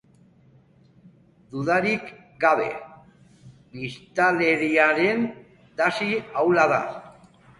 Dudarik 1.55 2.07
gabe, 2.45 2.65
biztanleriaren 3.75 5.23
zati 5.83 6.09
ahula 6.45 6.65
da. 6.75 6.83